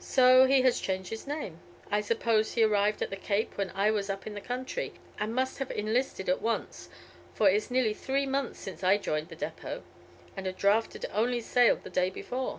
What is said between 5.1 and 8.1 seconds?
and must have enlisted at once, for it's nearly